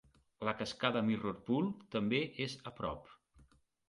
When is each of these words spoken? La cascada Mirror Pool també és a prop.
La 0.47 0.53
cascada 0.61 1.03
Mirror 1.09 1.35
Pool 1.49 1.67
també 1.97 2.21
és 2.47 2.57
a 2.71 2.73
prop. 2.81 3.13